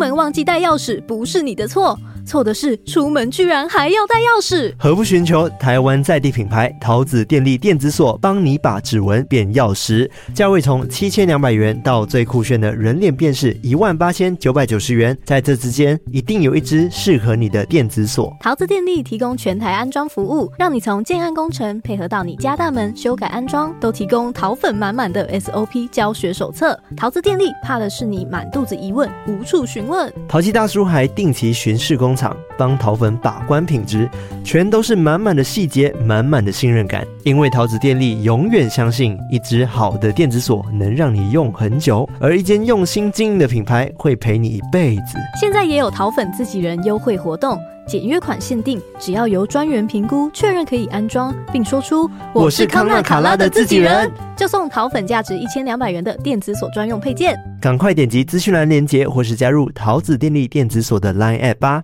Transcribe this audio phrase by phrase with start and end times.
[0.00, 1.98] 门忘记带钥匙，不是你的错。
[2.24, 4.72] 错的是，出门居然还要带钥匙。
[4.78, 10.08] 何不寻求台湾在地品牌桃子电力电子锁，帮你把指纹变钥匙？
[10.34, 18.32] 价位从七千两百元到最酷炫的人脸辨识一万八千九百九十元，在这之间一定有一只适合你的电子锁。
[18.40, 26.78] 桃子电力提供全台安装服务，让你从建案工程配合到你家大门修改安装，都提供桃粉满满的 SOP 教学手册。
[26.96, 30.12] 桃子电力怕的是你满肚子疑问无处询问。
[30.28, 32.10] 淘气大叔还定期巡视工。
[32.58, 34.08] 帮桃粉把关品质，
[34.42, 37.06] 全都是满满的细节，满满的信任感。
[37.22, 45.18] 因为桃子电力永远相信，一只好的电子锁能让你用很久，而一间用心经营的品牌会陪你一辈子。
[45.40, 57.36] 现在也有桃粉自己人优惠活动，简约款限定，只要由专员评估确认可以安装，并说出我是康纳卡拉的自己人，就送桃粉价值一千两百元的电子锁专用配件。
[57.60, 61.82] 赶快点击资讯栏链接，或是加入桃子电力电子锁的 Line App 吧。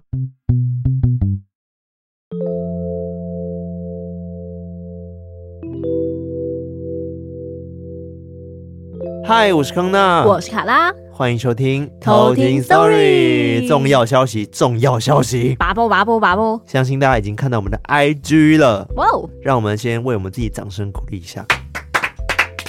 [9.25, 13.67] 嗨，我是康纳，我是卡拉，欢迎收听偷听 Story。
[13.67, 16.61] 重要消息，重要消息，拔波拔波拔波！
[16.67, 19.27] 相信大家已经看到我们的 IG 了，哇哦！
[19.41, 21.43] 让我们先为我们自己掌声鼓励一下。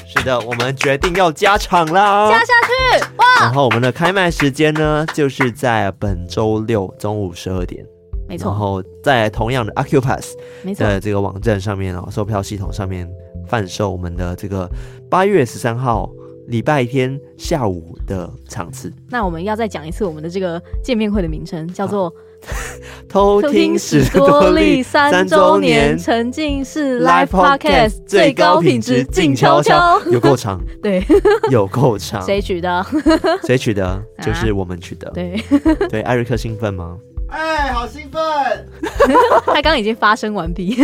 [0.08, 3.04] 是的，我们决定要加场啦，加下去！
[3.18, 3.26] 哇！
[3.42, 7.86] 然后我们的开卖时间呢，就是在本周六中午十二点，
[8.30, 8.50] 没错。
[8.50, 10.32] 然后在同样的 Accupass
[10.78, 13.10] 的这个网站上面哦，售票系统上面
[13.46, 14.70] 贩售我们的这个
[15.10, 16.10] 八月十三号。
[16.48, 22.14] 礼拜天下午的场次，那我们要再讲一次我们的这个见面会的名称，叫做
[23.10, 31.04] “偷听史多利三周年沉浸式 Live Podcast 最高品质静悄悄”，有够长，对，
[31.52, 32.86] 有够长，谁取的？
[33.44, 34.02] 谁取的？
[34.24, 35.12] 就是我们取的。
[35.14, 35.42] 对。
[35.90, 36.98] 对，艾瑞克兴奋吗？
[37.30, 38.22] 哎，好兴奋！
[39.46, 40.78] 他刚刚已经发声完毕，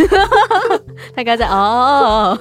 [1.16, 2.38] 他刚在哦。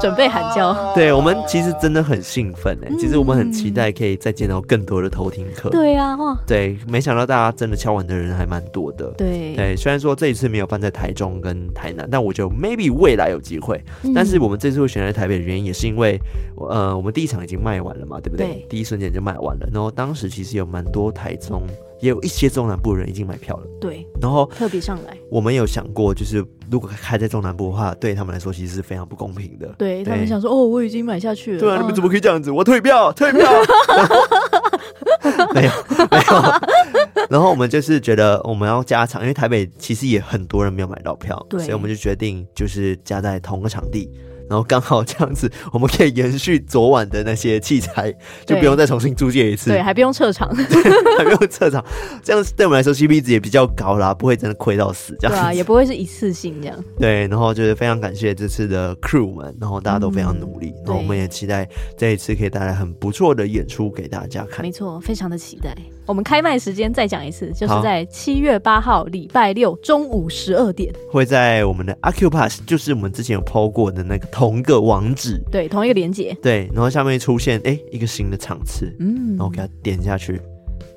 [0.00, 5.70] 准备喊叫，对，我们其实真的很兴奋哎，其实我们很期待可以再见到更多的偷听客。
[5.70, 9.12] 对啊，哇，对，没想到大家真的敲完的人还蛮多的。
[9.18, 13.82] 对对，虽然说这一次没有办在台中跟台南，但我觉得 maybe 未来有机会。
[14.14, 16.16] 但是我们这次会选在台北的原因也是因为，
[16.70, 18.46] 呃，我们第一场已经卖完了嘛，对不对？
[18.46, 19.68] 对，第一瞬间就卖完了。
[19.72, 21.66] 然后当时其实有蛮多台中。
[22.00, 29.66] 也有一些中南部人已经买票了，对，然后特别上来，我们有想过，就是如果开在中南部的话，对他们来说其实是非常不公平的。
[29.78, 32.50] 对，对他们想说，哦，我已经买下去了，对啊，你们怎么可以这样子？
[32.50, 33.50] 我退票，退票。
[35.54, 35.70] 没有，
[36.10, 36.24] 没有。
[37.28, 44.10] 然后我们就是觉得我们要加场，因为台北其实也很多人没有买到票，对，所以我们就决定就是加在同个场地。
[44.48, 48.12] 然后刚好这样子，我们可以延续昨晚的那些器材，
[48.46, 50.48] 就不用再重新租借一次，对，还不用撤场，
[51.18, 51.84] 还不用撤场，
[52.22, 56.84] 这样对我们来说 CP 值也比较高啦，不会真的亏到死，这样子对啊，也不会是一次性这样。
[56.98, 64.62] 对，然后就是非常感谢这次的 crew 们，然后大家都非常努力，嗯、然后我们也期待这一次可以带来很不错的演出给大家看。
[64.62, 65.76] 没错，非常的期待。
[66.08, 80.40] 我们开卖时间再讲一次，就是在七月八号礼拜六中午十二点，会在我们的 Accupass，就是我们之前有 PO 过的那个同个网址，对，同一个连接，对，然后下面出现哎一个新的场次，嗯，然后给它点下去。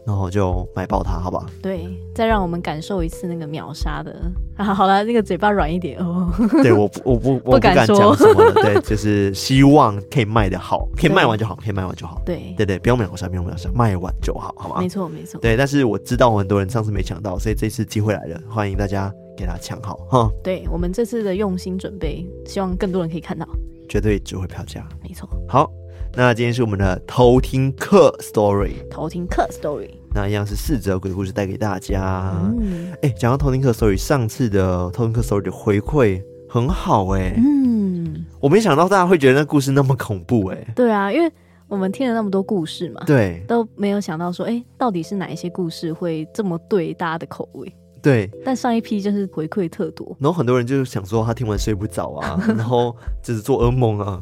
[0.05, 1.45] 然后就买爆它，好不好？
[1.61, 4.15] 对，再让我们感受一次那个秒杀的
[4.57, 4.65] 啊！
[4.73, 6.31] 好了，那个嘴巴软一点哦。
[6.63, 8.53] 对，我不，我不，我不敢讲什么了。
[8.61, 12.21] 对，就是希望可以卖的好，可以卖完就好，可以卖完就好。
[12.25, 14.77] 对，对对，不用秒杀，不用秒杀，卖完就好，好吗？
[14.79, 15.39] 没错，没错。
[15.39, 20.31] 对，但是我知道很多人上次没抢到，所以这次机会来了，欢迎大家给他抢好哈。
[20.43, 23.47] 对，我们这次的用心准备，希望更多人可以看到，
[23.87, 24.87] 绝对值回票价。
[25.03, 25.29] 没错。
[25.47, 25.71] 好。
[26.13, 32.33] 那今天是我们的偷听客 story，偷听客 story，那一样是四则鬼故事带给大家。
[32.59, 41.31] 嗯，哎、讲到偷听客 story，上次的偷听客 story 的回馈很好哎、嗯，我没想到大家会觉得那故事那么恐怖哎、对啊，因为
[41.69, 43.41] 我们听了那么多故事嘛，对。
[43.47, 47.73] 都没有想到说，哎，到底是哪一些故事会这么对大家的口味？
[48.01, 54.21] 对，但上一批就是回馈特多，然后很多人就是想说他听完睡不着啊， 然后就是做噩梦啊，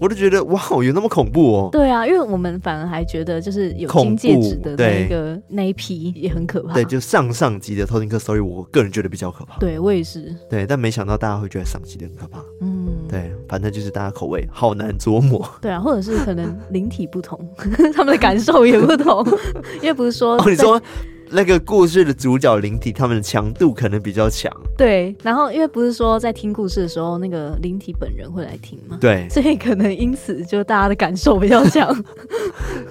[0.00, 1.68] 我就觉得哇，有那么恐怖哦？
[1.70, 17.38] 对啊，因为我们反而还觉得就是有金戒指的那一个那一批也很可怕，对，就上上集的偷听客 story，我个人觉得比较可怕，对我也是，对，但没想到大家会觉得上集的很可怕，嗯，对，反正就是大家口味好难琢磨，对啊，或者是可能灵体不同，
[17.94, 19.22] 他们的感受也不同，
[19.82, 20.80] 因为不是说哦，你说。
[21.30, 24.52] 那个故事的主角灵体，他们的强度可能比较强。
[24.76, 28.96] 对，然后因为不是说在听故事的时候，那个灵体本人会来听吗？
[29.00, 31.94] 对，所以可能因此就大家的感受比较强。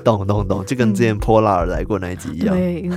[0.04, 2.56] 懂懂懂，就跟之前 Polar 来过那一集一样。
[2.56, 2.90] 对，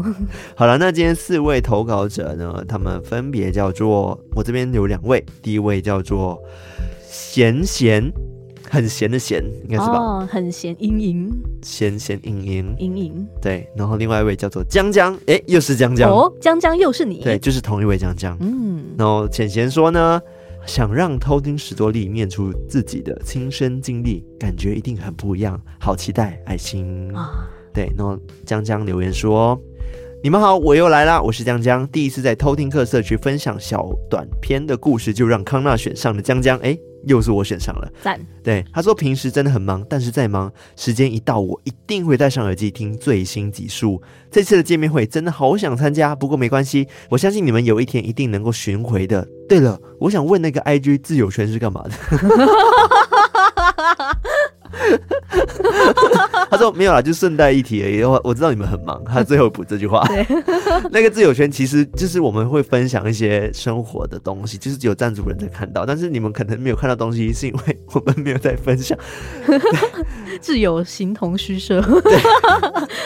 [0.54, 6.38] 好了，那今天四位投稿者呢，他们分别叫做，我这边有两位，第一位叫做
[7.08, 8.12] 咸咸。
[8.72, 9.98] 很咸的咸，应该是吧？
[9.98, 11.30] 哦，很咸，盈盈，
[11.62, 13.28] 咸咸盈盈，盈盈。
[13.38, 18.34] 对，然后另外一位叫做江江，哎，又是江江哦，江江又是你，对，就是同一位江江。
[18.40, 20.18] 嗯，然后浅贤说呢，
[20.64, 27.46] 想让偷听史多利念出自己的亲身经历，感觉一定很不一样，好期待，爱心啊。
[27.74, 29.60] 对，然后江江留言说。
[30.24, 31.20] 你们好，我又来啦！
[31.20, 38.20] 我是江江，第一次在偷听客社区分享小短篇的故事，就让康纳选上了江江，哎，又是我选上了，赞！
[38.42, 44.00] 对，他说平时真的很忙，但是再忙，时间一到，我一定会戴上耳机听最新集数。
[44.30, 49.26] 这次的见面会真的好想参加，不过没关系，我相信你们有一天一定能够寻回的。
[49.48, 51.90] 对了，我想问那个 IG 自由权是干嘛的？
[56.50, 58.02] 他说没有啦，就顺带一提而已。
[58.02, 60.06] 我我知道你们很忙，他最后补这句话。
[60.90, 68.98] 那个自由圈其实就是我们会分享一些生活的东西，就是只有赞助人才看到，但是你们可能没有看到东西，是因为我们没有在分享。
[70.40, 71.82] 自由形同虚设，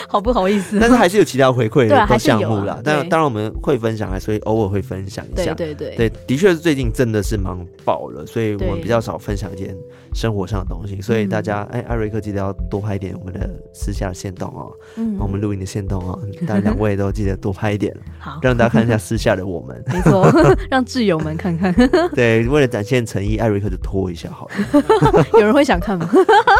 [0.07, 0.77] 好不好意思？
[0.79, 2.73] 但是还是有其他回馈的项目啦。
[2.73, 5.53] 啊、但当然我们会分享，还是会偶尔会分享一下。
[5.53, 9.75] 对对对，对，的确是最近真的是忙爆了，所以我们比较少分享一点
[10.17, 10.99] 生活上的东西。
[10.99, 19.81] 所以大家，哎、嗯，艾瑞克记得要多拍一点我们的私下的线动哦，嗯，我们录音的线动哦，大家两位都记得多拍一点，好，让大家看一下私下的我们。
[19.93, 20.27] 没错，
[20.71, 21.71] 让挚友们看看。
[22.15, 25.25] 对，为了展现诚意，艾瑞克就拖一下好了。
[25.33, 26.09] 有人会想看吗？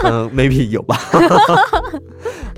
[0.05, 0.95] 嗯，maybe 有吧。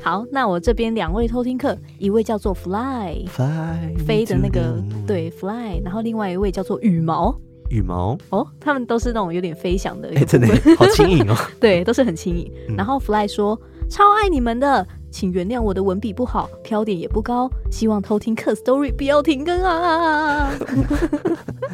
[0.01, 7.37] 好，那我这边两位偷听客，一位叫做 Fly，Fly Fly 飞的那个对 Fly，然后另外一位叫做羽毛，
[7.69, 11.35] 羽毛哦，他们都是那种有点飞翔的，哎、欸，真的好轻盈哦。
[11.59, 12.51] 对，都是很轻盈。
[12.77, 20.51] 然后 Fly 说、嗯、超爱你们的，请原谅我的文笔不好，飘点也不高，希望偷听客 story 不要停更啊。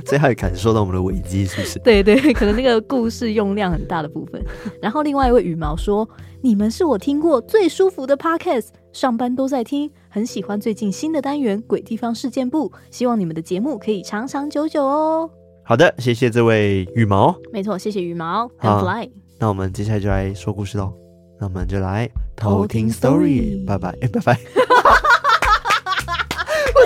[0.06, 1.80] 所以他也感受到我们的危机，是不是？
[1.84, 4.44] 对对，可能那个故事用量很大的部分。
[4.82, 6.08] 然后另外一位羽毛说。
[6.42, 15.28] 你们是我听过最舒服的 podcast，上班都在听，很喜欢最近新的单元《鬼地方事件簿》，希望你们的节目可以长长久久哦。
[15.68, 17.36] 好的，谢谢这位羽毛。
[17.52, 18.48] 没错，谢谢羽毛。
[18.58, 19.10] 好，Fly。
[19.40, 20.94] 那我们接下来就来说故事喽。
[21.40, 24.40] 那我们就来偷听 story，拜拜，哎，拜拜。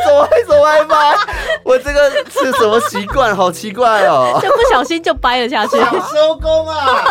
[0.09, 1.15] 为什么会说拜拜？
[1.63, 3.35] 我这个是什么习惯？
[3.35, 4.39] 好奇怪哦！
[4.43, 5.77] 就不小心就掰了下去。
[5.77, 6.85] 想收工啊！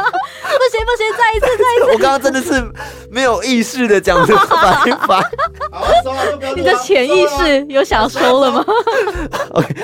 [0.48, 1.92] 不行不行，再一次再一次。
[1.92, 2.62] 我刚刚真的是
[3.10, 5.16] 没有意识的讲这个拜拜。
[5.70, 6.54] 好，收了就不要。
[6.54, 8.64] 你的潜意识有想收了吗
[9.50, 9.74] ？OK，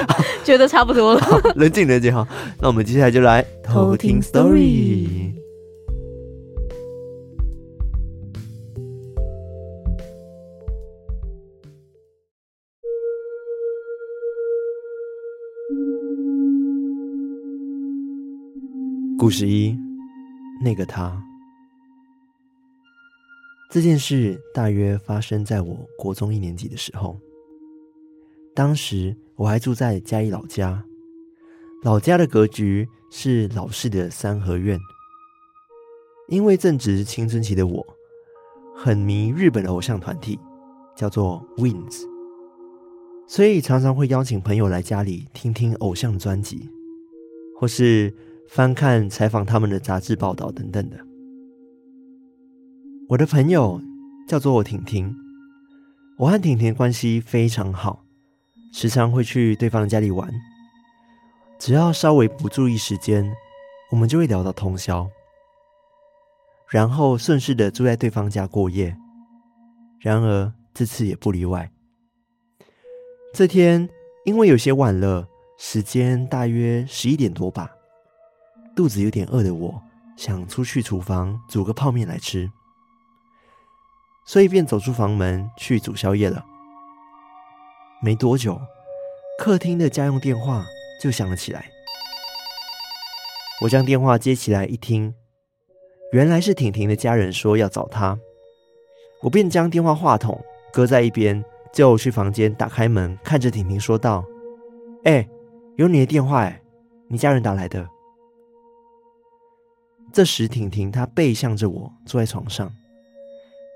[0.43, 1.21] 觉得差不多了。
[1.55, 2.27] 冷静冷静哈，
[2.61, 5.44] 那我们接下来就来偷听 story。
[19.25, 19.75] 故事一，
[20.61, 21.25] 那个他。
[23.71, 27.19] 这件事大约发生在我国中一年级的时候。
[28.55, 30.85] 当时我还住在嘉义老家，
[31.85, 34.79] 老家的格局是老式的三合院。
[36.29, 37.83] 因为正值青春期的我，
[38.77, 40.39] 很迷日本的偶像团体，
[40.95, 42.03] 叫做 Wings，
[43.27, 46.69] 所以常常会邀请朋友来家里听听偶像专辑，
[47.59, 48.13] 或是。
[48.49, 50.99] 翻看采访他们的杂志报道等等的。
[53.09, 53.81] 我的朋友
[54.27, 55.15] 叫做婷婷，
[56.19, 58.05] 我和婷婷关系非常好，
[58.73, 60.33] 时常会去对方家里玩。
[61.59, 63.31] 只要稍微不注意时间，
[63.91, 65.09] 我们就会聊到通宵。
[66.71, 68.97] 然后顺势的住在对方家过夜。
[70.01, 71.71] 然而这次也不例外。
[73.33, 73.89] 这天
[74.25, 77.71] 因为有些晚了，时间大约十一点多吧，
[78.77, 79.83] 肚子有点饿的我，
[80.17, 82.51] 想出去厨房煮个泡面来吃，
[84.27, 86.45] 所以便走出房门去煮宵夜了。
[88.03, 88.61] 没多久，
[89.39, 90.67] 客厅的家用电话
[91.01, 91.67] 就响了起来。
[93.63, 95.15] 我将电话接起来一听，
[96.11, 98.19] 原来是婷婷的家人说要找她，
[99.23, 104.25] 我便将电话话筒搁在一边，就去房间打开门，看着婷婷说道
[105.07, 105.29] ：“哎，
[105.77, 106.61] 有你的电话哎，
[107.09, 107.89] 你家人打来的。”
[110.15, 112.73] 这时，婷婷她背向着我坐在床上，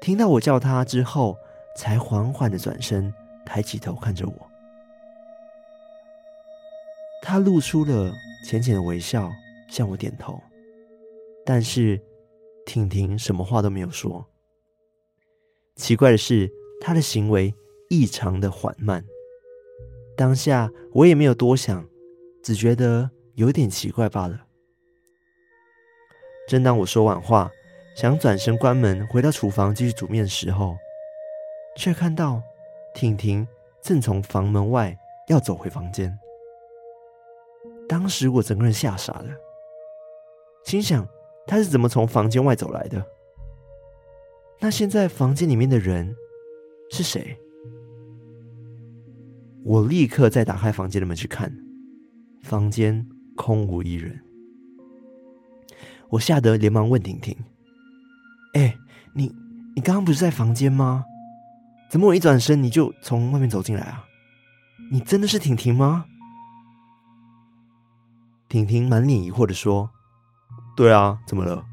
[0.01, 1.37] 听到我叫她之后，
[1.77, 3.13] 才缓缓的转身。
[3.45, 4.51] 抬起头看着我，
[7.23, 8.13] 她露出了
[8.45, 9.33] 浅浅的微笑，
[9.69, 10.39] 向我点头。
[11.47, 11.99] 但是
[12.67, 14.25] 婷婷什么话都没有说。
[15.77, 17.53] 奇怪的是，她的行为
[17.89, 19.03] 异常的缓慢。
[20.15, 21.89] 当下我也没有多想，
[22.43, 24.45] 只觉得有点奇怪罢了。
[26.49, 27.53] 正当我说完话，
[27.95, 30.77] 想转身关门回到厨房继续煮面的时候，
[31.77, 32.43] 却看到。
[32.95, 33.47] 婷婷
[33.81, 36.19] 正从房门外要走回房间，
[37.87, 39.31] 当时我整个人吓傻了，
[40.65, 41.07] 心想
[41.47, 43.07] 她是怎么从房间外走来的？
[44.59, 46.17] 那现在房间里面的人
[46.91, 47.39] 是谁？
[49.65, 51.55] 我立刻再打开房间的门去看，
[52.43, 54.19] 房间空无一人。
[56.11, 57.37] 我吓得连忙问婷婷
[58.55, 58.77] ：“哎，
[59.15, 59.35] 你
[59.75, 61.05] 你刚刚不是在房间吗？”
[61.91, 64.05] 怎么我一转身你就从外面走进来啊？
[64.91, 66.05] 你真的是婷婷吗？
[68.49, 69.91] 婷婷满脸疑惑的说
[70.77, 71.65] ：“对啊，怎么了？”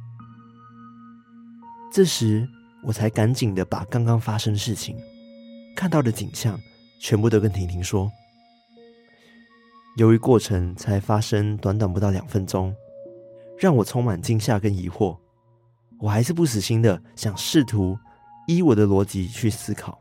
[1.92, 2.48] 这时
[2.84, 4.98] 我才赶紧的把刚刚发生的事情、
[5.76, 6.60] 看到的景象
[7.00, 8.12] 全部都跟婷婷说。
[9.98, 12.76] 由于过程才发生短短不到两分钟，
[13.58, 15.18] 让我充满惊吓跟疑惑，
[16.00, 17.98] 我还是不死心的想试图
[18.48, 20.00] 依我的逻辑去思考。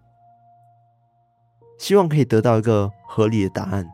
[1.78, 3.88] 希望可以得到一个合理的答案。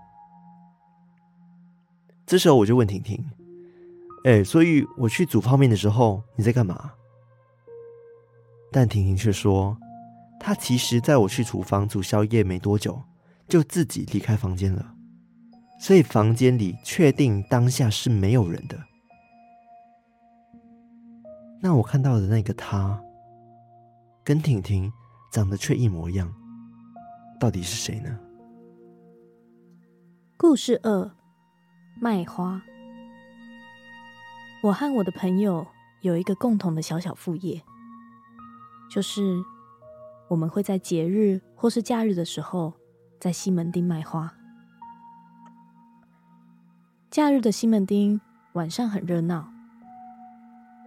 [2.27, 3.25] 这时候我就问婷婷
[4.25, 6.93] ：“哎，所以我去煮泡面的时候，你在干嘛？”
[8.71, 9.77] 但婷婷却说
[10.39, 13.03] ：“她其实在我去厨房煮宵夜没多久，
[13.49, 14.95] 就自己离开房间了，
[15.81, 18.79] 所以房间里确定当下是没有人的。
[21.63, 22.99] 那我看到的那个他，
[24.25, 24.91] 跟婷婷
[25.31, 26.33] 长得却一模一样。”
[27.39, 28.19] 到底是谁呢？
[30.37, 31.11] 故事二：
[32.01, 32.63] 卖花。
[34.63, 35.67] 我和我的朋友
[36.03, 37.63] 有一个共同的小小副业，
[38.91, 39.43] 就是
[40.29, 42.75] 我们会在节日或是假日的时候，
[43.19, 44.35] 在西门町卖花。
[47.11, 48.21] 假日的西门町
[48.53, 49.51] 晚上很热闹，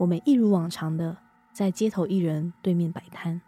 [0.03, 1.15] 我们一如往常的
[1.53, 3.39] 在街头艺人对面摆摊。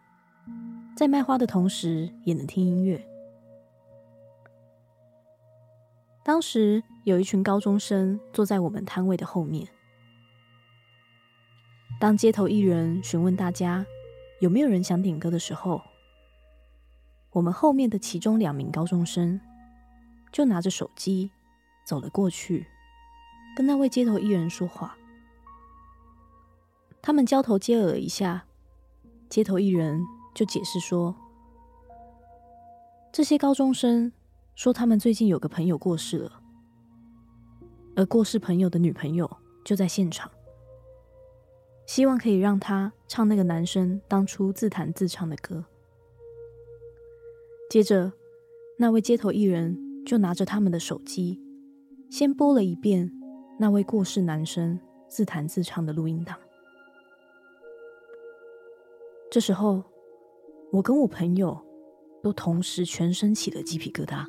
[0.96, 3.06] 在卖花的同时，也能听音乐。
[6.24, 9.68] 当时有一群高中生坐在我们摊位的后面。
[12.00, 13.86] 当街头艺人询问大家
[14.40, 15.82] 有没有人想点歌的时候，
[17.32, 19.42] 我们后面的其中两名高中生
[20.32, 21.30] 就拿着手机
[21.86, 22.66] 走了过去，
[23.58, 24.96] 跟那位街头艺人说话。
[27.06, 28.48] 他们交头接耳一下，
[29.30, 30.04] 街头艺人。
[30.34, 31.16] 就解释说，
[33.14, 34.12] 这些高中生
[34.54, 36.42] 说他们最近有个朋友过世了，
[37.96, 40.30] 而过世朋友的女朋友就在现场，
[41.88, 45.64] 希望可以让他唱那个男生当初自弹自唱的歌。
[47.70, 48.12] 接着，
[48.78, 51.40] 那位街头艺人就拿着他们的手机，
[52.10, 53.10] 先播了一遍
[53.58, 56.38] 那位过世男生自弹自唱的录音档。
[59.36, 59.84] 这时候，
[60.72, 61.60] 我跟我朋友
[62.24, 64.26] 都同时全身起了鸡皮疙瘩，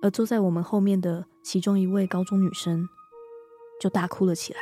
[0.00, 2.88] 而坐在我们后面的其中一位高中女生
[3.80, 4.60] 就大哭了起来。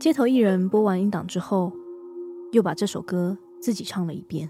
[0.00, 1.70] 街头艺人播完音档之后，
[2.50, 4.48] 又把这首歌自己唱了一遍。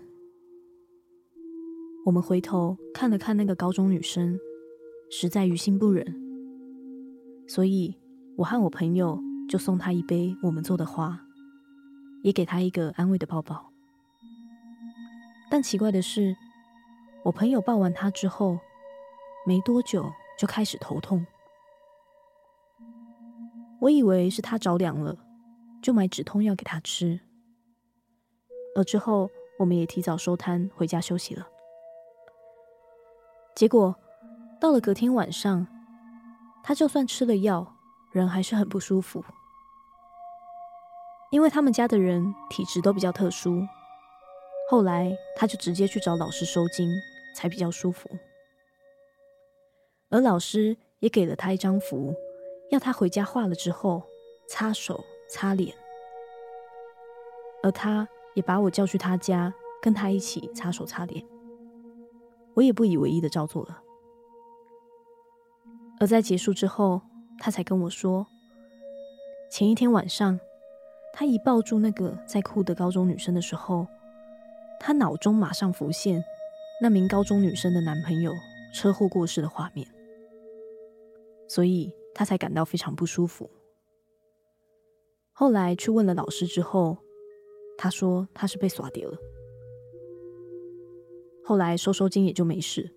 [2.05, 4.39] 我们回头看了看那个高中女生，
[5.11, 6.15] 实在于心不忍，
[7.49, 7.97] 所以
[8.37, 9.19] 我和我朋友
[9.49, 11.26] 就送她一杯我们做的花。
[12.27, 13.71] 也给他一个安慰的抱抱，
[15.49, 16.37] 但奇怪的是，
[17.23, 18.59] 我朋友抱完他之后，
[19.47, 21.25] 没多久就开始头痛。
[23.79, 25.17] 我以为是他着凉了，
[25.81, 27.21] 就买止痛药给他吃。
[28.75, 29.31] 而之后，
[29.61, 31.47] 我们也提早收摊回家休息了。
[33.55, 33.95] 结果
[34.61, 35.65] 到了隔天晚上，
[36.65, 37.77] 他就算吃了药，
[38.11, 39.25] 人还是很不舒服。
[41.31, 43.67] 因为他们家的人体质都比较特殊，
[44.71, 46.91] 后来他就直接去找老师收惊，
[47.35, 48.09] 才比较舒服。
[50.09, 52.15] 而老师也给了他一张符，
[52.71, 54.03] 要他回家画了之后
[54.49, 55.75] 擦手擦脸，
[57.63, 59.53] 而他也把我叫去他家，
[59.83, 61.27] 跟他一起擦手擦脸。
[62.55, 63.83] 我也不以为意的照做了。
[65.99, 67.03] 而在结束之后，
[67.39, 68.27] 他才跟我说，
[69.51, 70.39] 前一天晚上，
[71.19, 73.87] 他一抱住那个在哭的高中女生的时候，
[74.79, 76.23] 他脑中马上浮现
[76.83, 78.31] 那名高中女生的男朋友
[78.75, 79.89] 车祸过世的画面，
[81.49, 83.49] 所以他才感到非常不舒服。
[85.33, 86.99] 后来去问了老师之后，
[87.79, 89.17] 他说他是被耍掉了。
[91.43, 92.95] 后来收收金也就没事。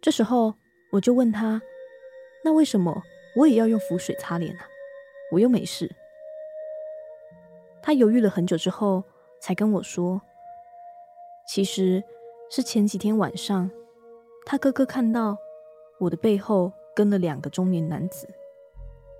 [0.00, 0.54] 这时候
[0.90, 1.60] 我就问他，
[2.42, 3.02] 那为什么
[3.36, 4.60] 我也要用浮水擦脸呢？
[5.30, 5.94] 我又没事。
[7.82, 9.02] 他犹豫了很久之后，
[9.40, 10.22] 才跟我说，
[11.48, 12.00] 其实
[12.48, 13.68] 是前几天晚上，
[14.46, 15.36] 他哥哥看到
[15.98, 18.28] 我的背后跟了两个中年男子，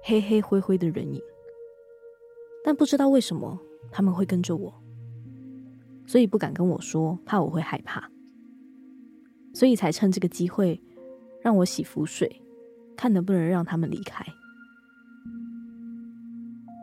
[0.04, 1.20] 黑黑灰灰的人影，
[2.64, 3.58] 但不知道为什么
[3.90, 4.72] 他们会跟着我，
[6.06, 8.08] 所以不敢跟我说，怕我会害怕，
[9.52, 10.80] 所以才趁这个机会
[11.40, 12.40] 让我洗浮水，
[12.96, 14.24] 看能不能让他们离开。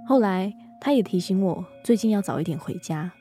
[0.06, 0.54] 后来。
[0.82, 3.12] 他也提醒我最近要早一点回家，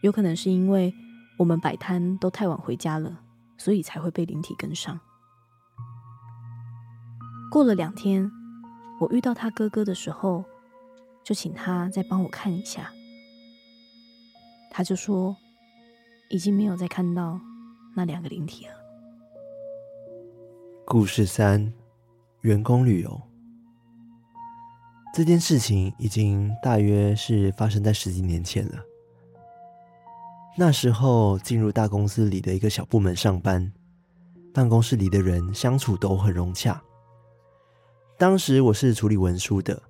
[0.00, 0.94] 有可能是因为
[1.38, 3.20] 我们摆摊都太晚回家了，
[3.58, 4.98] 所以才会被灵体跟上。
[7.50, 8.30] 过了两天，
[9.00, 10.44] 我遇到他哥哥的时候，
[11.22, 12.90] 就请他再帮我看一下。
[14.70, 15.36] 他就说
[16.30, 17.38] 已经没有再看到
[17.94, 18.72] 那两个灵体了。
[20.86, 21.72] 故事三：
[22.40, 23.31] 员工旅游。
[25.12, 28.82] 这件事情已经大约是发生在十几年前了。
[30.56, 33.70] 那时候进入大公司里的一个小部门上班，
[34.54, 36.82] 办公室里的人相处都很融洽。
[38.18, 39.82] 当时我是处理文书的，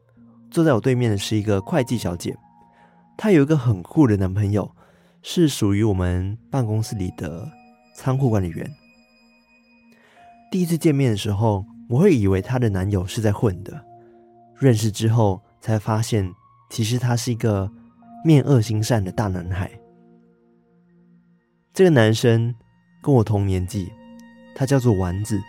[0.51, 2.37] 坐在我对面的是一个会计小姐，
[3.17, 4.75] 她有一个很酷的男朋友，
[5.23, 7.49] 是属于我们办公室里的
[7.95, 8.69] 仓库管理员。
[10.51, 13.85] 第一次见面的时候，我会以为她的男友是在混的。
[14.63, 16.33] 认识之后才发现，
[16.71, 17.69] 其实他是一个
[18.25, 19.69] 面恶心善的大男孩。
[21.75, 22.55] 这个男生
[23.03, 23.91] 跟我同年纪，
[24.55, 25.43] 他叫做丸子。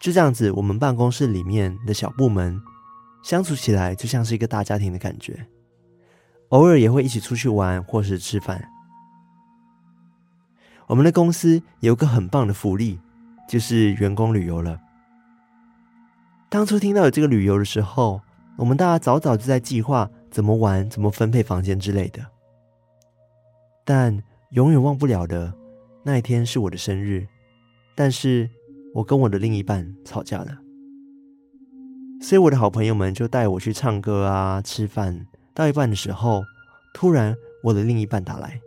[0.00, 2.58] 就这样子，我们办公室里面的小部门
[3.22, 5.46] 相处起来就像是一个大家庭的感觉，
[6.48, 8.66] 偶尔也会一起出去玩或是吃饭。
[10.86, 12.98] 我们的公司有个很棒的福利，
[13.46, 14.80] 就是员工旅游了。
[16.52, 18.20] 当初听到有这个旅游的时候，
[18.58, 22.22] 我们大家早早就在计划怎么玩、怎么分配房间之类的。
[23.86, 25.54] 但永远忘不了的
[26.04, 27.26] 那一天是我的生日，
[27.96, 28.50] 但是
[28.92, 30.58] 我跟我的另一半吵架了，
[32.20, 35.26] 所以我的好朋友们就带我去唱歌啊、吃饭。
[35.54, 36.42] 到一半的时候，
[36.92, 37.34] 突然
[37.64, 38.60] 我的另一半打来，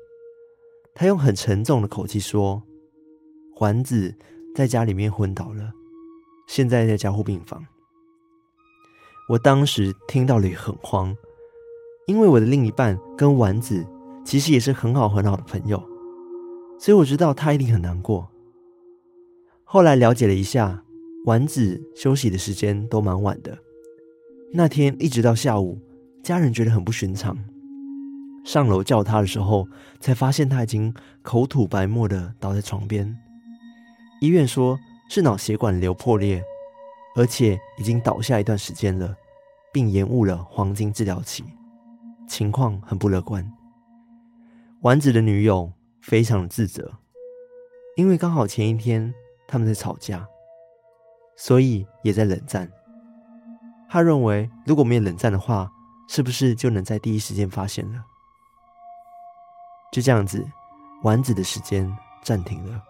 [0.96, 2.64] 他用很沉重的口气说
[3.56, 4.16] ：“环子
[4.56, 5.72] 在家里面昏倒了，
[6.48, 7.64] 现在在加护病房。”
[9.28, 11.16] 我当时听到了也很慌，
[12.06, 13.84] 因为我的另一半跟丸子
[14.24, 15.82] 其实也是很好很好的朋友，
[16.80, 18.30] 所以我知道他一定很难过。
[19.64, 20.84] 后来了解了一下，
[21.26, 23.58] 丸子休息的时间都蛮晚的，
[24.54, 25.80] 那天一直到下午，
[26.22, 27.36] 家人觉得很不寻常，
[28.44, 29.68] 上楼叫他的时候，
[30.00, 33.18] 才发现他已经口吐白沫的倒在床边，
[34.22, 34.78] 医院说
[35.10, 36.44] 是脑血管瘤破裂。
[37.16, 39.16] 而且已经倒下一段时间了，
[39.72, 41.46] 并延误了黄金治疗期，
[42.28, 43.50] 情况很不乐观。
[44.82, 46.92] 丸子的女友非常的自责，
[47.96, 49.14] 因为刚好前一天
[49.48, 50.28] 他们在吵架，
[51.38, 52.70] 所以也在冷战。
[53.88, 55.72] 他认为如果没有冷战的话，
[56.10, 58.04] 是不是就能在第一时间发现了？
[59.94, 60.46] 就这样子，
[61.04, 61.90] 丸子的时间
[62.22, 62.84] 暂停了。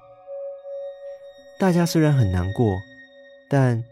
[1.59, 2.75] 大家虽然很难过，
[3.47, 3.83] 但。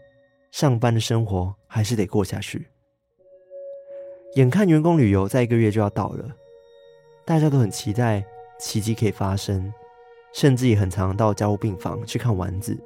[0.54, 2.68] 上班的生活还是得过下去。
[4.36, 6.30] 眼看员工旅游在一个月就要到了，
[7.24, 8.24] 大家都很期待
[8.60, 9.74] 奇迹可以发生，
[10.32, 12.78] 甚至也很常到加护病房去看丸子，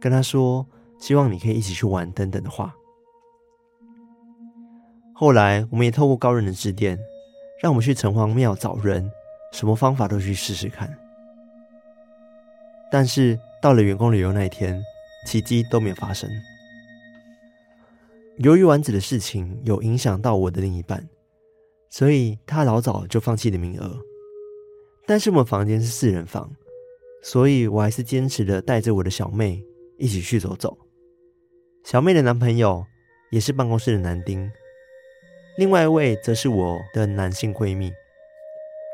[0.00, 0.64] 跟他说
[1.00, 2.72] 希望你可以一起去玩等等的话。
[5.12, 6.96] 后来我们也透过高人的指点，
[7.60, 9.10] 让我们去城隍庙找人，
[9.50, 10.96] 什么方法都去试试看。
[12.92, 14.80] 但是到了员工旅游那一天，
[15.26, 16.30] 奇迹都没有发生。
[18.38, 21.08] 由于丸子的事情有影响到我的另一半，
[21.88, 23.98] 所以他老早就放弃了名额。
[25.06, 26.50] 但是我们房间是四人房，
[27.22, 29.64] 所以我还是坚持的带着我的小妹
[29.96, 30.76] 一起去走走。
[31.84, 32.84] 小妹的男朋友
[33.30, 34.50] 也是办公室的男丁，
[35.56, 37.90] 另外一位则是我的男性闺蜜。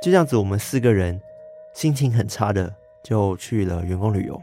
[0.04, 1.20] 就这样子，我们四个人
[1.74, 4.40] 心情很差的就去了员工旅游。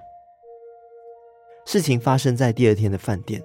[1.66, 3.42] 事情发生在第二天的饭店。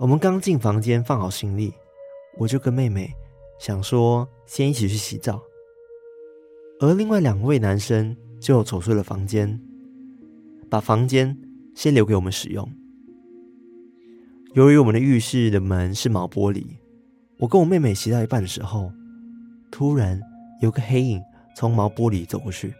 [0.00, 1.74] 我们刚进房间放好行李，
[2.38, 3.14] 我就跟妹妹
[3.58, 5.38] 想说先一起去洗澡，
[6.80, 9.60] 而另外两位男生就走出了房间，
[10.70, 11.36] 把房间
[11.74, 12.66] 先留给我们使用。
[14.54, 16.64] 由于我们的浴室的门是毛玻璃，
[17.38, 18.90] 我跟我妹妹洗到一半的时候，
[19.70, 20.18] 突然
[20.62, 21.22] 有个黑影
[21.54, 22.72] 从毛玻璃走过去。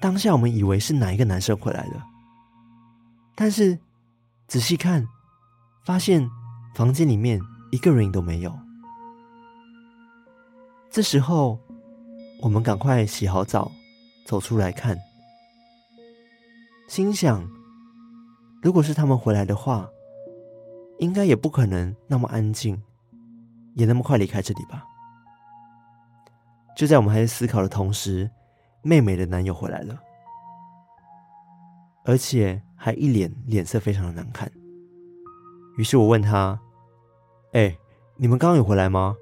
[0.00, 2.02] 当下我们以为是哪一个男生回来了，
[3.34, 3.78] 但是
[4.48, 5.06] 仔细看。
[5.86, 6.28] 发现
[6.74, 8.52] 房间里面一个人影都没有。
[10.90, 11.56] 这时候，
[12.42, 13.70] 我们赶快洗好澡，
[14.26, 14.98] 走出来看，
[16.88, 17.48] 心想：
[18.60, 19.88] 如果是他们回来的话，
[20.98, 22.82] 应该也不可能那么安静，
[23.76, 24.84] 也那么快离开这里吧。
[26.76, 28.28] 就在我们还在思考的同时，
[28.82, 29.96] 妹妹的男友回来了，
[32.04, 34.50] 而且还一脸脸色非常的难看。
[35.76, 36.58] 于是我问他
[37.52, 37.76] ：“哎，
[38.16, 39.16] 你们刚刚有回来吗？”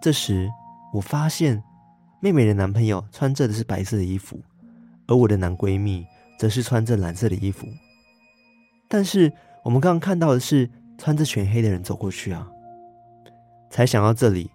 [0.00, 0.50] 这时
[0.94, 1.62] 我发现
[2.20, 4.40] 妹妹的男朋友穿着的是白色的衣服，
[5.06, 6.06] 而我的男闺蜜
[6.38, 7.66] 则是穿着蓝色的衣服。
[8.88, 9.30] 但是
[9.62, 12.50] 我们刚刚看到的是穿着全黑的人走过去啊！
[13.68, 14.50] 才想到这里，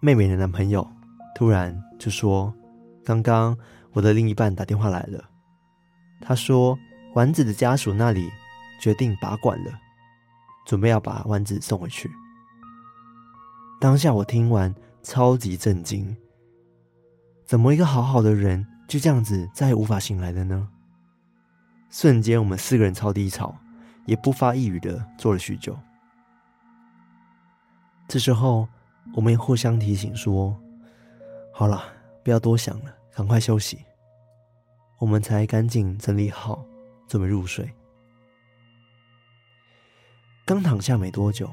[0.00, 0.86] 妹妹的男朋友
[1.34, 2.54] 突然就说
[3.02, 3.56] ：“刚刚
[3.92, 5.24] 我的另一半打电话来了，
[6.20, 6.78] 他说
[7.14, 8.30] 丸子的家属那里。”
[8.84, 9.72] 决定拔管了，
[10.66, 12.10] 准备要把丸子送回去。
[13.80, 16.14] 当下我听完超级震惊，
[17.46, 20.68] 怎么一个好好的人就这样子再也无法醒来了呢？
[21.88, 23.56] 瞬间我们四个人超低潮，
[24.04, 25.74] 也不发一语的坐了许久。
[28.06, 28.68] 这时候
[29.14, 30.54] 我们也互相提醒说
[31.54, 31.82] ：“好了，
[32.22, 33.78] 不要多想了，赶快休息。”
[35.00, 36.62] 我们才赶紧整理好，
[37.08, 37.74] 准备入睡。
[40.46, 41.50] 刚躺下没多久，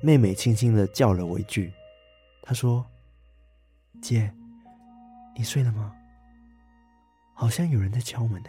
[0.00, 1.72] 妹妹轻轻的叫了我一句，
[2.42, 2.84] 她说
[4.02, 4.34] ：“姐，
[5.36, 5.92] 你睡了吗？
[7.32, 8.48] 好像有人在敲门呢。”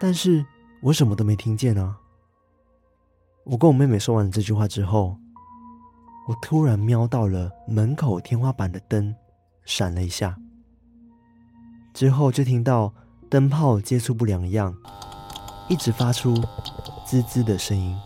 [0.00, 0.44] 但是
[0.82, 1.96] 我什么都没听见啊。
[3.44, 5.16] 我跟我妹妹说完这句话之后，
[6.26, 9.14] 我突然瞄到了门口天花板的灯
[9.64, 10.36] 闪了一下，
[11.94, 12.92] 之后就听到
[13.30, 14.76] 灯泡接触不良一样，
[15.68, 16.34] 一直发出。
[17.06, 17.96] 滋滋的声音。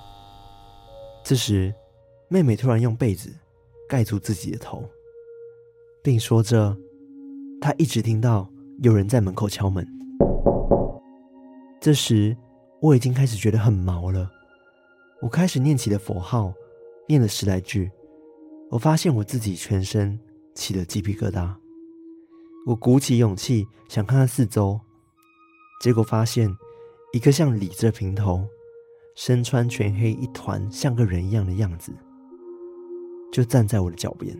[1.24, 1.74] 这时，
[2.28, 3.34] 妹妹突然用被子
[3.88, 4.84] 盖住自己的头，
[6.02, 6.76] 并说着
[7.62, 8.46] ：“她一直听到
[8.82, 9.86] 有人在门口敲门。”
[11.80, 12.36] 这时，
[12.82, 14.30] 我已经开始觉得很毛了。
[15.22, 16.52] 我开始念起了佛号，
[17.08, 17.90] 念了十来句。
[18.70, 20.20] 我发现我自己全身
[20.54, 21.54] 起了鸡皮疙瘩。
[22.66, 24.78] 我鼓起勇气想看看四周，
[25.82, 26.54] 结果发现
[27.14, 28.46] 一个像李子的平头。
[29.22, 31.92] 身穿全黑一团，像个人一样的样子，
[33.30, 34.34] 就站在我的脚边，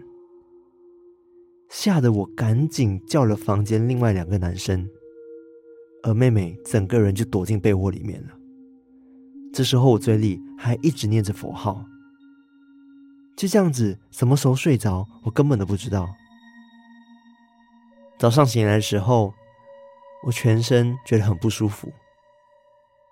[1.69, 4.88] 吓得我赶紧叫了房间另外两个男生，
[6.03, 8.29] 而妹妹整个人就躲进被窝里面了。
[9.53, 11.85] 这时候我嘴里还一直念着佛号，
[13.37, 16.09] 就这样子，什么时候睡着，我根本都不知道。
[18.19, 19.35] 早上醒来的时候，
[20.27, 21.93] 我全身觉得很不舒服。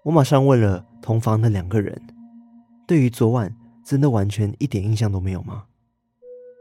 [0.04, 2.00] 我马上问了同房的两个人，
[2.87, 5.66] 对于昨晚真的完全一点印象都没有吗？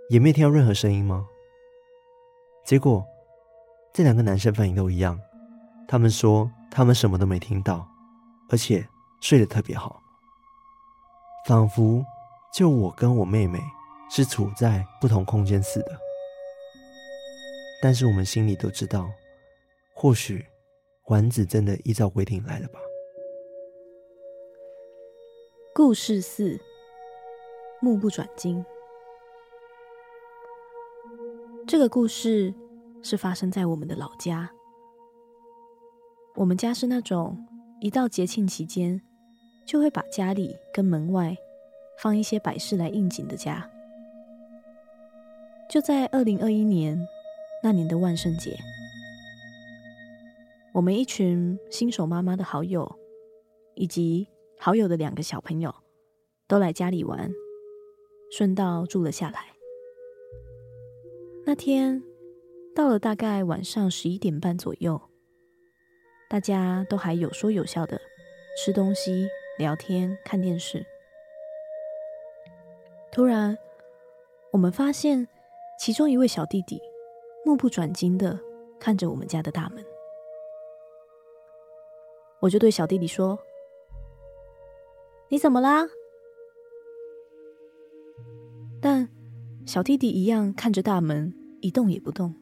[0.10, 1.26] 也没听到任何声音吗？
[2.66, 3.06] 结果
[3.94, 5.20] 这两个男生反应都一样，
[5.88, 7.88] 他们说他们什么都没听到，
[8.50, 8.86] 而且
[9.22, 10.02] 睡得特别好，
[11.46, 12.04] 仿佛
[12.54, 13.60] 就我跟我妹妹
[14.10, 15.98] 是处在不同空间似的。
[17.82, 19.10] 但是我们心里都知道，
[19.94, 20.46] 或许
[21.06, 22.80] 丸子真的依照规定来了吧。
[25.78, 26.60] 故事四：
[27.80, 28.66] 目不转睛。
[31.68, 32.52] 这个故事
[33.04, 34.50] 是发生在我们的老家。
[36.34, 37.38] 我们家是那种
[37.80, 39.00] 一到节庆期间，
[39.68, 41.38] 就会把家里跟门外
[42.02, 43.70] 放一些摆饰来应景的家。
[45.70, 47.00] 就在二零二一年
[47.62, 48.58] 那年的万圣节，
[50.74, 52.92] 我们一群新手妈妈的好友，
[53.76, 54.28] 以及
[54.60, 55.74] 好友的两个小朋友，
[56.48, 57.32] 都来家里玩，
[58.32, 59.46] 顺道住了下来。
[61.46, 62.04] 那天
[62.76, 65.00] 到了大概晚上十一点半左右，
[66.30, 68.02] 大家都还有说有笑的
[68.58, 70.86] 吃东西、聊天、看电视。
[73.12, 73.58] 突然，
[74.52, 75.28] 我们发现
[75.80, 76.82] 其中一位小弟弟
[77.46, 78.38] 目不转睛的
[78.80, 79.86] 看着我们家的大门。
[82.40, 83.40] 我就对小弟弟说
[85.30, 85.88] ：“你怎么啦？”
[88.82, 89.10] 但
[89.66, 92.36] 小弟弟一样看着大门，一动也不动。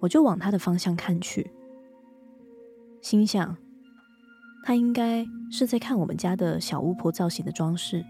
[0.00, 1.52] 我就往他的方向看去，
[3.00, 3.56] 心想
[4.64, 8.04] 他应该是在看我们家的小巫婆造型的装饰。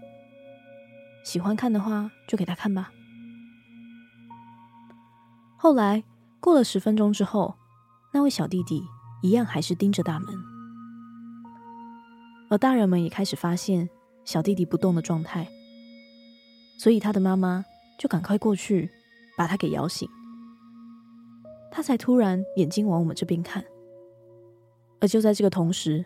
[1.23, 2.91] 喜欢看的话，就给他看吧。
[5.55, 6.03] 后来
[6.41, 7.55] 过了十分钟之后，
[8.11, 8.83] 那位小弟弟
[9.21, 10.35] 一样还是盯着大门，
[12.53, 13.89] 而大人们也开始发现
[14.23, 15.47] 小弟弟不动的状态。
[16.77, 17.65] 所以他的妈妈
[17.97, 18.91] 就赶快过去
[19.35, 20.07] 把他给摇醒，
[21.71, 23.65] 他才突然眼睛往我们这边看。
[25.01, 26.05] 而就在这个同时，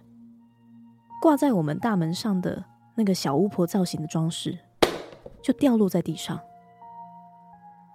[1.22, 2.64] 挂在我们大门上的
[2.96, 4.58] 那个小巫婆造型的装饰
[5.42, 6.40] 就掉落在地上。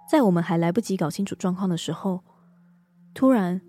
[0.07, 2.21] 在我们还来不及搞清楚状况的时候，
[3.15, 3.59] 突然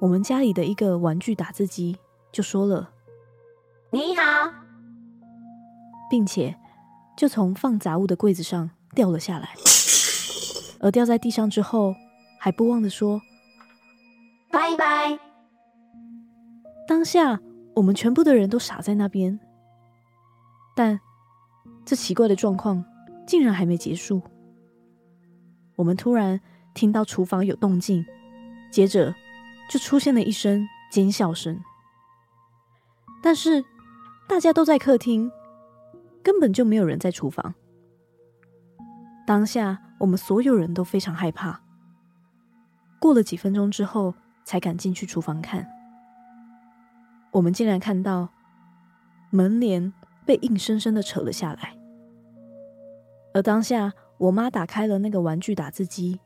[0.00, 1.98] 我们家里的一个玩具打字机
[2.32, 2.92] 就说了
[3.90, 4.22] ：“你好”，
[6.10, 6.56] 并且。
[7.16, 9.54] 就从放杂物的柜子上掉了下来，
[10.80, 11.94] 而掉在地上之后，
[12.38, 13.22] 还不忘的说
[14.52, 15.18] ：“拜拜。”
[16.86, 17.40] 当下，
[17.74, 19.40] 我们全部的人都傻在那边。
[20.74, 21.00] 但
[21.86, 22.84] 这奇怪的状况
[23.26, 24.20] 竟然还没结束，
[25.76, 26.38] 我们突然
[26.74, 28.04] 听到厨房有动静，
[28.70, 29.14] 接着
[29.70, 31.58] 就出现了一声尖笑声。
[33.22, 33.64] 但是
[34.28, 35.30] 大家都在客厅。
[36.22, 37.54] 根本就没有人在厨房。
[39.24, 41.60] 当下，我们所有人都非常害怕。
[42.98, 44.12] 过了几分钟之后，
[44.44, 45.64] 才敢进去厨房看。
[47.30, 48.28] 我们竟然看到
[49.30, 49.92] 门帘
[50.24, 51.78] 被硬生生的扯了下来。
[53.32, 56.18] 而当下，我妈打开了那个玩具打字机，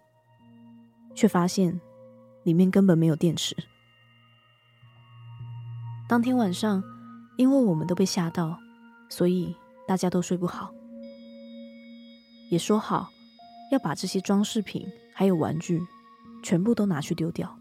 [1.14, 1.78] 却发现
[2.44, 3.54] 里面根本没有电池。
[6.08, 6.82] 当天晚上，
[7.40, 8.59] 因为我们都被吓到，
[9.09, 9.57] 所以。
[9.88, 10.72] 大家都睡不好，
[12.48, 13.11] 也说好
[13.72, 15.83] 要把这些装饰品还有玩具
[16.44, 17.53] 全部都拿去丢掉。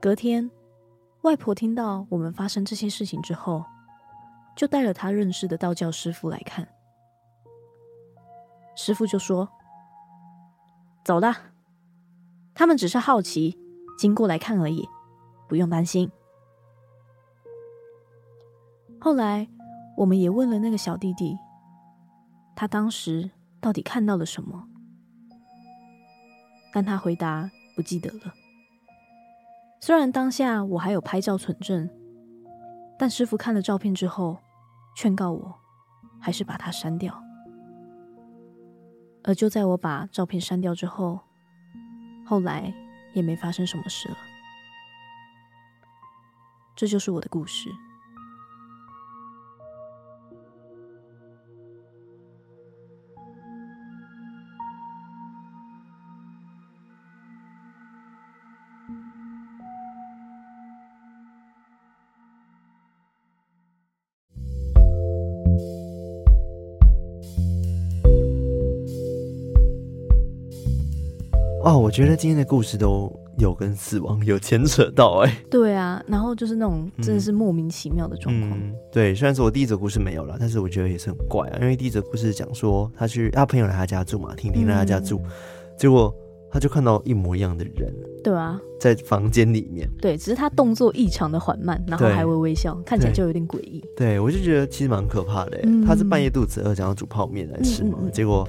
[0.00, 0.50] 隔天，
[1.20, 3.62] 外婆听到我们发生这些事情之后，
[4.56, 6.66] 就带了她认识的道教师傅来看。
[8.74, 9.46] 师傅就说
[11.04, 11.36] ：“走了，
[12.54, 13.54] 他们只是好奇，
[13.98, 14.88] 经过来看而已，
[15.46, 16.10] 不用担心。”
[19.00, 19.48] 后来。
[19.98, 21.36] 我们也问了那个小弟弟，
[22.54, 23.28] 他当时
[23.60, 24.68] 到底看到了什么？
[26.72, 28.32] 但他回答不记得了。
[29.80, 31.90] 虽然当下我还有拍照存证，
[32.96, 34.38] 但师傅看了照片之后，
[34.94, 35.52] 劝告我
[36.20, 37.20] 还是把它删掉。
[39.24, 41.18] 而就在我把照片删掉之后，
[42.24, 42.72] 后来
[43.14, 44.16] 也没发生什么事了。
[46.76, 47.68] 这就是我的故事。
[71.88, 75.42] 我觉得今天的故事都有跟死亡有牵扯到哎。
[75.50, 78.52] 对啊，然后就是那种真的是莫名其妙的状况。
[78.60, 81.58] 嗯嗯、对，虽然说我第一则故事没有了，但是我觉得也是很怪啊。
[81.62, 85.30] 因为第一则故事讲说他去他朋友来他家住嘛，婷婷来他家住，嗯、
[85.78, 86.14] 结果
[86.50, 87.90] 他就看到一模一样的人。
[88.22, 89.88] 对啊，在房间里面。
[89.98, 93.82] 对，只是他动作异常的缓慢，然后还会微笑，看起来就有点诡异。
[93.96, 95.58] 对，我就觉得其实蛮可怕的。
[95.62, 98.46] 嗯、他是半夜肚子饿，想要煮泡面来吃嘛，结果。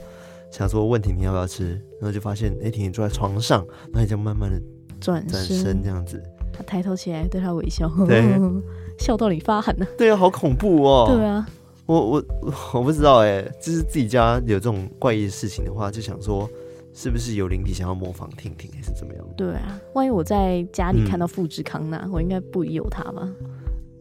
[0.52, 4.62] 想说问婷婷要不要吃，然后就发现哎，婷婷坐在床上，然后也就慢慢的
[5.00, 6.22] 转转身这样子。
[6.52, 8.24] 他抬头起来对他微笑，对，
[8.98, 9.86] 笑到你发寒呢。
[9.98, 11.06] 对啊，好恐怖哦。
[11.16, 11.48] 对啊，
[11.86, 12.26] 我我
[12.74, 16.50] 我不知道哎，就是自己家有这种怪异的事情的话，就想说
[16.94, 19.26] 是不是有灵体想要模仿婷婷，还是怎么样？
[19.38, 23.30] 对啊，万一我在家里看到复制康纳，嗯、我应该不疑有他吧？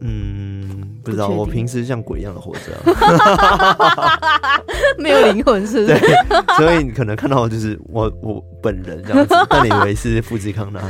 [0.01, 4.61] 嗯，不知道，我平时像鬼一样的活着、啊，
[4.97, 6.15] 没有灵魂是不对是？，
[6.57, 10.81] 所以你可能看到的就是我我本人这样子， 但你以为是富士康呢，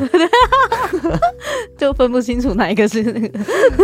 [1.78, 3.40] 就分不清楚哪一个是那个。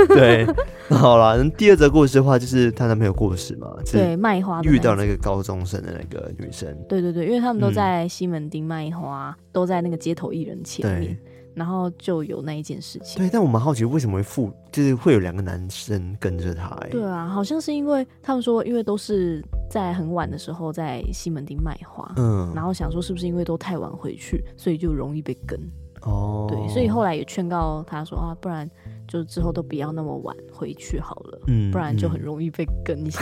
[0.07, 0.45] 对，
[0.89, 7.73] 好啦，第二则故事的话，就是她男朋友过世嘛，对，卖花遇到那个高中生的那个女生，对对对，因为他们都嗯。
[7.73, 11.01] 在西门町卖花，都在那个街头艺人前面。
[11.01, 11.17] 对，
[11.55, 13.17] 然后就有那一件事情。
[13.17, 25.59] 对，但我蛮好奇为什么会附，就是会有两个男生跟着他、欸，对啊，好像是因为他们说，因为都是在很晚的时候在西门町卖花，嗯，然后想说是不是因为都太晚回去，所以就容易被跟。
[26.01, 28.69] 哦，对，所以后来也劝告他说啊，不然
[29.07, 33.19] 就之后都不要那么晚回去好了，嗯不然就很嗯容易被跟一些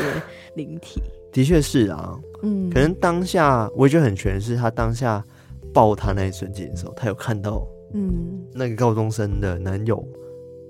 [0.56, 1.02] 灵体。
[1.32, 5.24] 的确是啊，嗯，可能当下我觉得很全是他当下
[5.74, 10.06] 抱他那一瞬间的时候，他有看到嗯，那个高中生的男友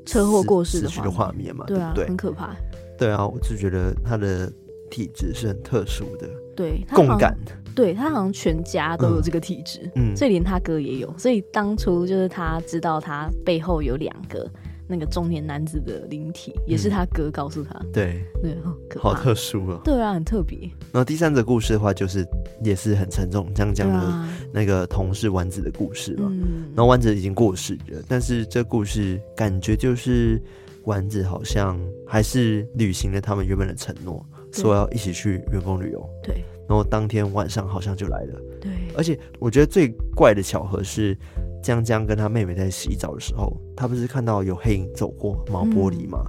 [0.06, 2.16] 车祸过世的死去的画面嘛，对啊，很？
[2.18, 2.56] 可怕。
[2.98, 4.52] 对啊，我就觉得他的
[4.92, 7.36] 体质是很特殊的，对，共感，
[7.76, 11.14] 对他好像全家都有这个体质，嗯，所以连他哥也有。
[11.18, 14.48] 所以当初就是他知道他背后有两个
[14.88, 17.74] 那个中年男子的灵体，也是他哥告诉他。
[17.92, 19.82] 对，对，哦可怕好特殊哦。
[19.84, 20.60] 对啊，很特别。
[20.92, 22.26] 然后第三则故事的话，就是
[22.64, 26.28] 也是很沉重，这样讲的那个同事丸子的故事嘛。
[26.30, 30.42] 嗯，然后丸子已经过世了，但是这故事感觉就是
[30.86, 36.10] 丸子好像还是履行了他们原本的承诺，对说要一起去员工旅游。
[36.22, 41.16] 对然后当天晚上好像就来了，对，而且我觉得最怪的巧合是，
[41.64, 46.26] 江江跟他妹妹在洗澡的时候，他不是看到有黑影走过毛玻璃嘛，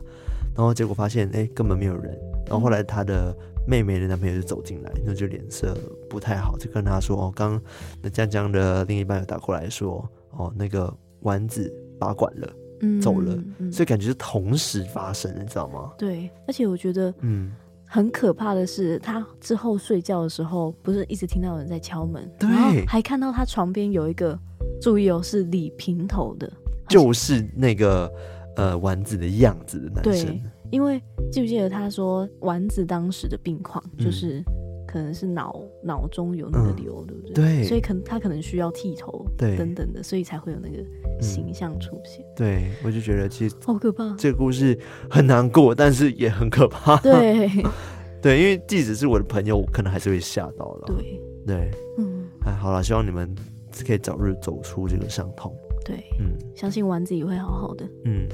[0.56, 2.16] 然后结果发现哎根本没有人，
[2.46, 5.76] 然后后来他的妹妹的男朋友就走进来，那就脸色
[6.08, 7.60] 不太好，就跟他说哦，刚
[8.00, 13.34] 那江江的另一半有打过来说哦那个丸子拔管了，嗯走了。
[13.58, 13.72] 嗯。
[13.72, 15.92] 所以感觉是同时发生，你知道吗？
[15.98, 17.50] 对，而且我觉得嗯，
[17.86, 22.84] 很可怕的是，他之后睡觉的时候，不是一直听到有人在敲门，对。
[22.86, 24.38] 还看到他床边有一个，
[24.84, 26.52] 注意哦，是理平头的，
[26.90, 28.12] 就是那个
[28.56, 30.26] 呃丸子的样子的男生。
[30.26, 31.00] 对，因为
[31.32, 34.04] 记不记得他说丸子当时的病况嗯。
[34.04, 34.44] 就是
[34.86, 37.34] 可能是脑脑中有那个瘤，对不对？
[37.34, 37.64] 对。
[37.64, 40.84] 所以可能他可能需要剃头，对等等的，所以才会有那个
[41.20, 44.14] 形象出现，对我就觉得其实好可怕。
[44.18, 44.78] 这个故事
[45.10, 46.98] 很难过，但是也很可怕。
[46.98, 47.48] 对。
[48.22, 50.86] 对，因为即使是我的朋友，我可能还是会吓到了。
[50.86, 53.34] 对，对，嗯，哎，好了，希望你们
[53.82, 55.50] 可以早日走出这个伤痛。
[55.84, 56.36] 对，嗯。
[56.54, 57.88] 相信丸子也会好好的。
[58.04, 58.28] 嗯，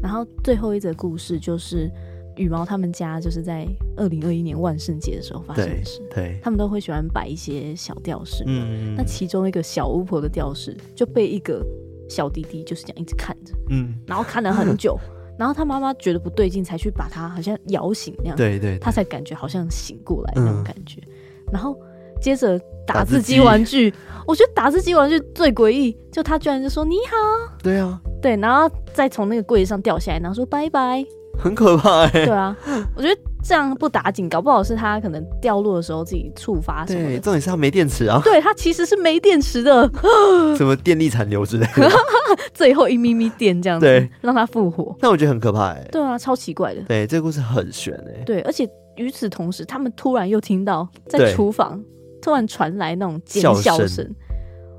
[0.00, 1.90] 然后最后一则故事就是
[2.36, 8.42] 羽毛他们家就是在二零二一年万圣节的时候发生的事，对，他们都会喜欢摆一些小吊饰。
[8.46, 8.94] 嗯。
[8.96, 11.64] 那其中一个小巫婆的吊饰就被一个
[12.08, 14.98] 小弟弟就是这样一直看着，嗯，然后看了很久，
[15.38, 20.64] 然后他妈妈觉得不对劲，才去把他好像摇醒那样，对对，他才感觉好像醒过来那种嗯。
[20.64, 21.00] 感觉。
[21.52, 21.78] 然后
[22.22, 23.92] 接着打打字字机机玩具，
[24.26, 31.04] 我觉得打字机玩具最诡异，就他居然就说你好，对啊，对，然后再从那个柜子上掉下来，然后说拜拜。
[31.38, 32.10] 很可怕哎。
[32.10, 32.54] 对啊，
[32.94, 39.90] 我觉得这样不打紧，搞不好是他可能掉落的时候自己触发什么对，重点是他没电池啊，对，他其实是没电池的，
[40.56, 41.90] 什么电力残留之类的。
[42.52, 44.94] 最后一咪咪电这样子，对，让他复活。
[45.00, 45.88] 那我觉得很可怕哎。
[45.90, 46.82] 对啊，超奇怪的。
[46.82, 48.22] 对，这个故事很悬哎。
[48.24, 51.82] 对，而且与此同时，他们突然又听到在对厨房
[52.22, 54.08] 突然传来那种尖笑声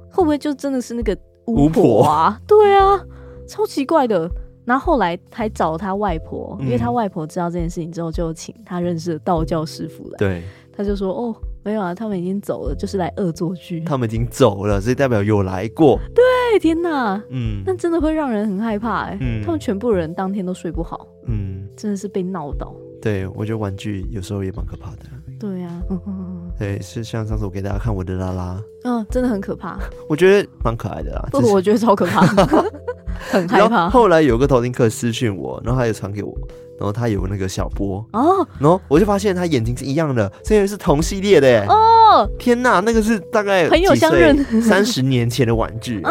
[0.09, 2.39] 会不会就真的是那个巫巫婆啊？
[2.47, 2.99] 对啊，
[3.47, 4.27] 超奇怪的。
[4.65, 10.17] 然后后来还找他外婆，因为他嗯外婆知道这件事情之后，就请他认识的道教师傅来。
[10.17, 13.81] 对，他就说：“哦，没有啊，他们已经走了，就是来恶作剧。
[13.81, 15.99] 他们已经走了，所以代表有来过。
[16.15, 22.73] 对，天哪，嗯那真的会让人很害怕哎、嗯他们全部人当天都睡不好，嗯，真的是被闹到。
[23.01, 24.99] 对，我觉得玩具有时候也蛮可怕的。
[25.37, 29.77] 对啊，嗯对，是像上次我给大家看我的拉拉，嗯，真的很可怕。
[30.07, 31.27] 我觉得蛮可爱的啦。
[31.31, 32.21] 不，就是我觉得超可怕，
[33.31, 33.89] 很害怕。
[33.89, 36.33] 后来有个头听客私讯我，然后他也传给我，
[36.79, 38.47] 然后他有那个小波，哦。
[38.59, 41.65] 然后我就发现他眼睛是一样的，这个是同系列的耶。
[41.67, 44.61] 哦，天哪，那个是大概很有相认。
[44.61, 46.01] 三十年前的玩具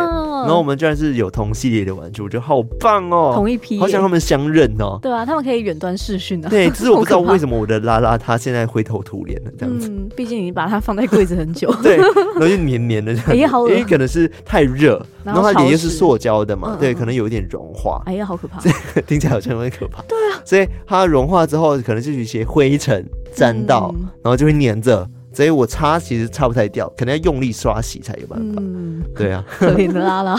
[0.42, 4.98] 然后我们居然是有同系列的玩具，我觉得好棒哦，同一批，好想他们相认哦。
[5.02, 6.48] 对啊，他们可以远端视讯啊。
[6.48, 9.88] 对，只是我不知道为什么么 我的拉拉它现在灰头土脸的这样子。
[9.88, 11.72] 嗯，毕竟你把它放在柜子很久。
[11.82, 18.60] 对，然后就黏黏的这样子，哎呀好恶因为可能是太热，然然后后它脸又是塑胶的嘛，对，可能有一点融化，哎呀，好可怕。
[19.06, 20.02] 听起来好像有点可怕。
[20.02, 28.60] 对啊，所以它融化之后，可能就有一些灰尘沾到，嗯然后就会黏着，所以我擦其实擦不太掉，可能要用力刷洗才有办法。
[28.60, 30.36] 嗯，对啊，可怜的拉拉。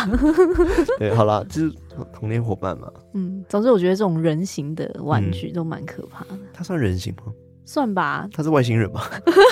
[1.00, 1.74] 对，好啦，就是
[2.14, 2.88] 童年伙伴嘛。
[3.14, 6.39] 嗯，总之我觉得这种人形的玩具都蛮可怕的。
[6.54, 7.32] 它算人形吗？
[7.66, 8.28] 算吧。
[8.34, 9.02] 它是外星人吗？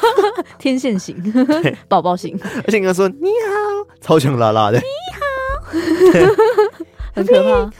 [0.59, 1.15] 天线型，
[1.87, 2.37] 宝宝型。
[2.65, 4.77] 而且应该说你好，超强拉拉的。
[4.77, 4.83] 你
[5.17, 6.33] 好，
[7.13, 7.71] 很可怕，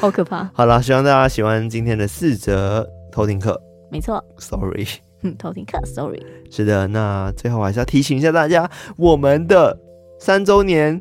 [0.00, 0.50] 好可怕。
[0.54, 3.60] 好了，希望大家喜欢今天的四则偷听课。
[3.90, 4.86] 没错，Sorry。
[5.22, 6.22] 嗯，偷听课，Sorry。
[6.50, 9.78] 是的，那最后还是要提醒一下大家，我们的
[10.18, 11.00] 三周年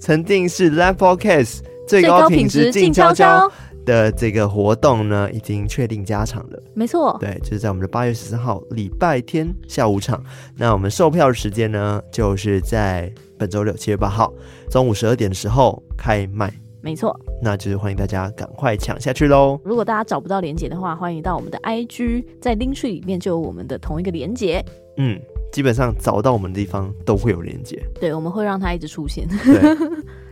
[0.00, 3.50] 沉浸式 Live Podcast 最高品质静悄悄
[3.84, 6.62] 的这个活动呢，已经确定加场了。
[6.74, 10.22] 没错，对，就是在我们的八月十四号礼拜天下午场。
[10.56, 14.32] 那我们售票的时间呢，就是在本周六七月八号
[14.70, 16.61] 中午十二点的时候开卖。
[16.82, 19.58] 没错，那就是欢迎大家赶快抢下去喽！
[19.64, 24.64] 如果大家找不到连接的话，欢迎到我们的 IG，在 Linktree 里面就有我们的同一个连接。
[24.96, 25.16] 嗯，
[25.52, 27.80] 基本上找到我们的地方都会有连接。
[28.00, 29.26] 对，我们会让它一直出现。
[29.44, 29.76] 对，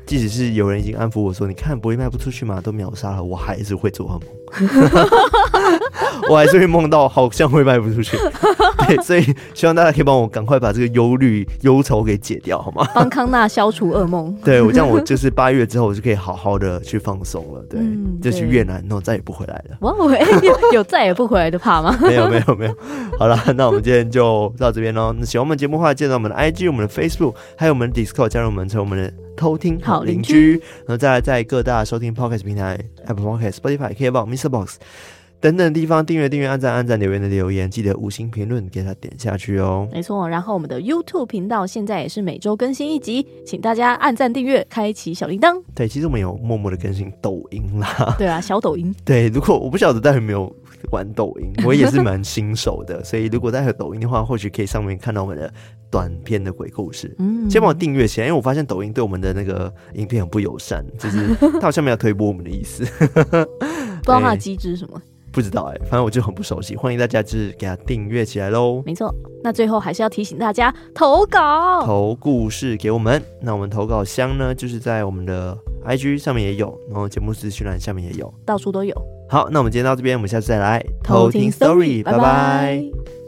[0.05, 4.23] 即使是有人已经安抚我说：“你看，不会卖不出去嘛，都秒杀了。”我还是会做噩梦。
[6.29, 8.17] 我还是会梦到好像会卖不出去，
[8.87, 12.87] 对，所以希望大家可以帮我赶快把这个忧虑忧愁给解掉，好吗？
[12.95, 14.35] 帮康纳消除噩梦。
[14.45, 17.63] 对，我这样，我就是八月之后我就可以好好的去放松了。
[17.69, 19.77] 对，嗯、就去越南，然后再也不回来了。
[19.81, 19.93] 哇，
[20.43, 21.97] 有有再也不回来的怕吗？
[22.03, 22.77] 没有，没有，没有。
[23.19, 25.15] 好了，那我们今天就到这边喽。
[25.19, 30.53] 那喜欢我们节目的话，记得我们的 IG、我们的 Facebook，还有我们的 Discord，加入我们成为我们的偷听好邻居。
[30.53, 32.79] 然后再来在各大收听 Podcast 平台
[33.11, 34.77] ，Apple Podcast、Spotify、KKBOX、MixerBox。
[35.43, 39.89] 等等地方订阅订阅按赞按赞留言的留言，记得五星评论给他点下去哦。
[39.91, 45.59] 没错，然后我们的 YouTube 频道现在也是每周更新一集，请大家按赞订阅，开启小铃铛。
[45.75, 48.15] 对，其实我们有默默的更新抖音啦。
[48.19, 48.95] 对啊，小抖音。
[49.03, 50.55] 对，如果我不晓得大家有没有
[50.91, 55.53] 玩抖音，我也是蛮新手的，所以如果大家有抖音的话，或许可以上面看到我们的
[55.91, 57.15] 短片的鬼故事。
[57.19, 62.85] 嗯，先帮我订阅起来，因为我发现抖音对我们的那个影片很不友善，就是它好像没有推播我们的意思。
[64.03, 65.01] 不知道它的机制是什么。
[65.33, 66.75] 不知道哎、欸，反正我就很不熟悉。
[66.75, 68.83] 欢迎大家就是给他订阅起来喽。
[68.85, 69.15] 没错，
[69.45, 73.23] 那最后还是要提醒大家投稿，投故事给我们。
[73.41, 75.57] 那我们投稿箱呢，就是在我们的
[75.87, 79.20] IG 上面也有，然后节目资讯栏下面也有，到处都有。
[79.31, 82.19] 好，那我们今天到这边，我们下次再来偷听 story，拜拜。
[82.19, 83.20] 拜拜。